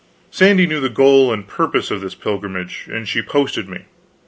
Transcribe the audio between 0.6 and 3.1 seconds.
knew the goal and purpose of this pilgrimage, and